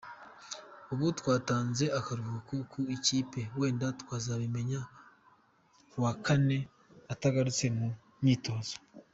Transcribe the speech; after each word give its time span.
Ubu 0.91 1.05
twatanze 1.19 1.85
akaruhuko 1.99 2.53
ku 2.71 2.79
ikipe 2.95 3.41
wenda 3.59 3.87
twazabimenya 4.01 4.81
kuwa 5.89 6.11
Kane 6.25 6.57
atagarutse 7.13 7.65
mu 7.77 7.87
myitozo. 8.23 8.75